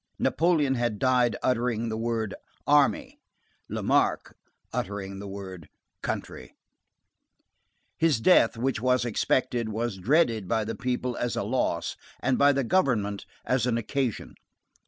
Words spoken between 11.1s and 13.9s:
as a loss, and by the government as an